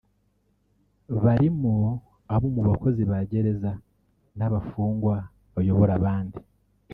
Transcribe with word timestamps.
barimo 1.23 1.75
abo 2.33 2.47
mu 2.55 2.61
bakozi 2.69 3.01
ba 3.11 3.19
Gereza 3.29 3.71
n’ 4.37 4.39
abafungwa 4.47 5.15
bayobora 5.55 5.93
abandi 5.99 6.39